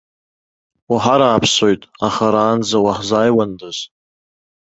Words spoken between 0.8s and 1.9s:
Уҳарааԥсоит,